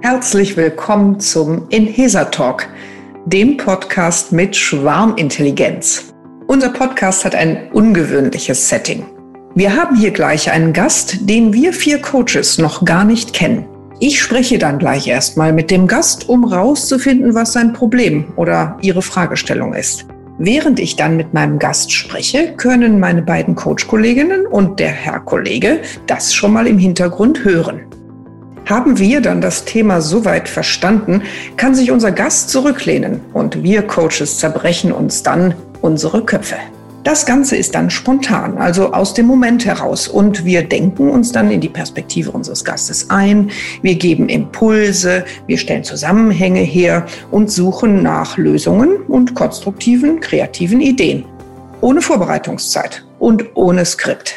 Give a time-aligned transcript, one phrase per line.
[0.00, 2.68] Herzlich willkommen zum Inhesa Talk,
[3.26, 6.14] dem Podcast mit Schwarmintelligenz.
[6.46, 9.04] Unser Podcast hat ein ungewöhnliches Setting.
[9.56, 13.66] Wir haben hier gleich einen Gast, den wir vier Coaches noch gar nicht kennen.
[13.98, 19.02] Ich spreche dann gleich erstmal mit dem Gast, um rauszufinden, was sein Problem oder ihre
[19.02, 20.06] Fragestellung ist.
[20.38, 25.80] Während ich dann mit meinem Gast spreche, können meine beiden Coach-Kolleginnen und der Herr Kollege
[26.06, 27.87] das schon mal im Hintergrund hören.
[28.68, 31.22] Haben wir dann das Thema soweit verstanden,
[31.56, 36.56] kann sich unser Gast zurücklehnen und wir Coaches zerbrechen uns dann unsere Köpfe.
[37.02, 40.06] Das Ganze ist dann spontan, also aus dem Moment heraus.
[40.06, 43.50] Und wir denken uns dann in die Perspektive unseres Gastes ein.
[43.80, 51.24] Wir geben Impulse, wir stellen Zusammenhänge her und suchen nach Lösungen und konstruktiven, kreativen Ideen.
[51.80, 54.34] Ohne Vorbereitungszeit und ohne Skript.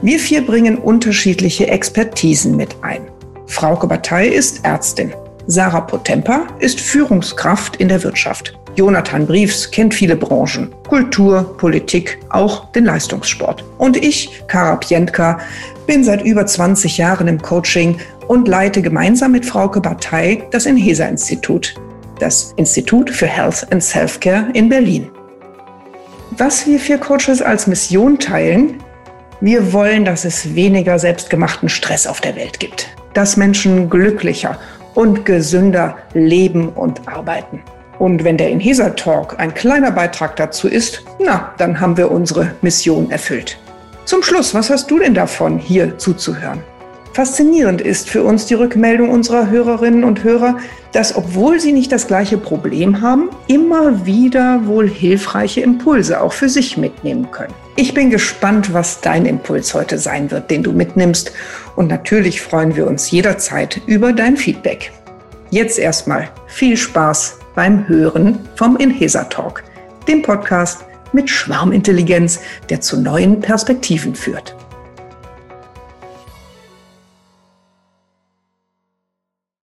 [0.00, 3.07] Wir vier bringen unterschiedliche Expertisen mit ein.
[3.48, 5.12] Frauke Bataille ist Ärztin.
[5.46, 8.56] Sarah Potempa ist Führungskraft in der Wirtschaft.
[8.76, 13.64] Jonathan Briefs kennt viele Branchen, Kultur, Politik, auch den Leistungssport.
[13.78, 15.40] Und ich, Kara Pientka,
[15.86, 21.74] bin seit über 20 Jahren im Coaching und leite gemeinsam mit Frauke Partei das Inhesa-Institut,
[22.20, 25.10] das Institut für Health and Self-Care in Berlin.
[26.32, 28.82] Was wir für Coaches als Mission teilen,
[29.40, 32.88] wir wollen, dass es weniger selbstgemachten Stress auf der Welt gibt,
[33.18, 34.56] dass Menschen glücklicher
[34.94, 37.64] und gesünder leben und arbeiten.
[37.98, 42.52] Und wenn der Inhesa Talk ein kleiner Beitrag dazu ist, na, dann haben wir unsere
[42.62, 43.58] Mission erfüllt.
[44.04, 46.62] Zum Schluss, was hast du denn davon, hier zuzuhören?
[47.18, 50.58] Faszinierend ist für uns die Rückmeldung unserer Hörerinnen und Hörer,
[50.92, 56.48] dass obwohl sie nicht das gleiche Problem haben, immer wieder wohl hilfreiche Impulse auch für
[56.48, 57.52] sich mitnehmen können.
[57.74, 61.32] Ich bin gespannt, was dein Impuls heute sein wird, den du mitnimmst.
[61.74, 64.92] Und natürlich freuen wir uns jederzeit über dein Feedback.
[65.50, 69.64] Jetzt erstmal viel Spaß beim Hören vom Inhesa Talk,
[70.06, 72.38] dem Podcast mit Schwarmintelligenz,
[72.70, 74.54] der zu neuen Perspektiven führt.